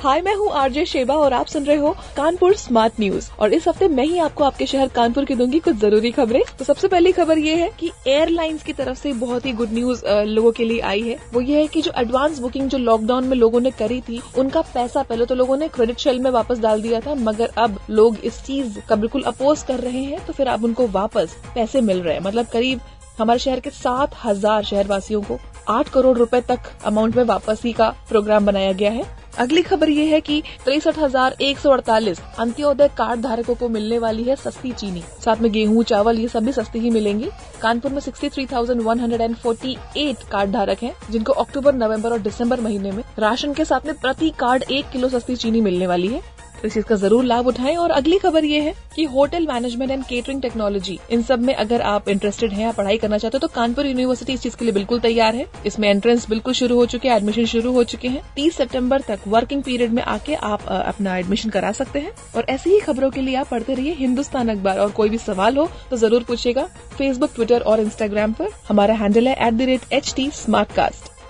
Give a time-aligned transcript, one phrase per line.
[0.00, 3.66] हाय, मैं हूँ RJ Sheba और आप सुन रहे हो कानपुर स्मार्ट न्यूज़। और इस
[3.68, 7.12] हफ़्ते मैं ही आपको आपके शहर कानपुर की दूँगी कुछ ज़रूरी खबरें। तो सबसे पहली
[7.12, 10.80] खबर ये है कि एयरलाइंस की तरफ़ से बहुत ही गुड न्यूज़ लोगों के लिए
[10.82, 14.00] आई है। वो ये है कि जो एडवांस बुकिंग जो लॉकडाउन में लोगों ने करी
[14.00, 17.52] थी, उनका पैसा पहले तो लोगों ने क्रेडिट शेल में वापस डाल दिया था, मगर
[17.58, 21.36] अब लोग इस चीज़ का बिल्कुल अपोज कर रहे हैं तो फिर अब उनको वापस
[21.54, 22.80] पैसे मिल रहे हैं। मतलब करीब
[23.18, 27.94] हमारे शहर के सात हज़ार शहरवासियों को आठ करोड़ रुपए तक अमाउंट में वापसी का
[28.08, 32.88] प्रोग्राम बनाया गया है। अगली खबर ये है कि तिरसठ हज़ार एक सौ अड़तालीस अंत्योदय
[32.98, 36.78] कार्ड धारकों को मिलने वाली है सस्ती चीनी। साथ में गेहूँ चावल ये सभी सस्ती
[36.78, 37.28] ही मिलेंगी।
[37.62, 43.64] कानपुर में 63,148 कार्ड धारक हैं जिनको अक्टूबर नवंबर और दिसंबर महीने में राशन के
[43.64, 46.96] साथ में प्रति कार्ड एक किलो सस्ती चीनी मिलने वाली है। तो इस चीज़ का
[46.96, 51.22] ज़रूर लाभ उठाएँ। और अगली खबर ये है कि hotel management and catering technology, इन
[51.22, 54.42] सब में अगर आप इंटरेस्टेड हैं या पढ़ाई करना चाहते हो तो कानपुर यूनिवर्सिटी इस
[54.42, 57.72] चीज़ के लिए बिल्कुल तैयार है। इसमें एंट्रेंस बिल्कुल शुरू हो चुके हैं एडमिशन शुरू
[57.72, 61.98] हो चुके हैं। 30 सितंबर तक वर्किंग पीरियड में आके आप अपना एडमिशन करा सकते
[61.98, 65.18] हैं। और ऐसी ही खबरों के लिए आप पढ़ते रहिए हिंदुस्तान अखबार। और कोई भी
[65.18, 66.64] सवाल हो तो ज़रूर पूछेगा
[66.98, 70.30] फेसबुक ट्विटर और इंस्टाग्राम पर हमारा हैंडल है at the rate H T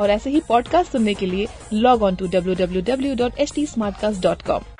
[0.00, 3.52] और ऐसे ही पॉडकास्ट सुनने के लिए log on to W W W dot H
[3.54, 4.79] T smart cast dot com